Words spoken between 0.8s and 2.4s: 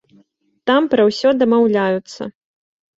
пра ўсё дамаўляюцца.